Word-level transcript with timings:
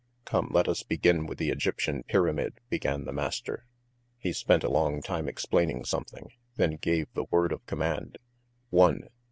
"Come, 0.25 0.47
let 0.49 0.67
us 0.67 0.81
begin 0.81 1.27
with 1.27 1.37
the 1.37 1.51
Egyptian 1.51 2.01
pyramid," 2.01 2.55
began 2.71 3.05
the 3.05 3.11
master. 3.13 3.67
He 4.17 4.33
spent 4.33 4.63
a 4.63 4.67
long 4.67 4.99
time 5.03 5.27
explaining 5.27 5.85
something, 5.85 6.31
then 6.55 6.77
gave 6.77 7.13
the 7.13 7.25
word 7.25 7.51
of 7.51 7.63
command, 7.67 8.17
"One 8.71 9.09